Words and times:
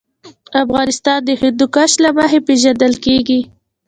افغانستان 0.63 1.19
د 1.25 1.29
هندوکش 1.41 1.91
له 2.03 2.09
مخې 2.17 2.39
پېژندل 2.47 2.93
کېږي. 3.05 3.39